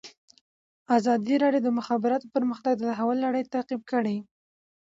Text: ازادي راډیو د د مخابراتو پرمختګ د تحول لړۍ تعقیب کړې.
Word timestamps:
ازادي 0.97 1.35
راډیو 1.43 1.63
د 1.63 1.65
د 1.73 1.75
مخابراتو 1.79 2.31
پرمختګ 2.35 2.73
د 2.77 2.81
تحول 2.91 3.17
لړۍ 3.25 3.43
تعقیب 3.53 3.81
کړې. 3.91 4.17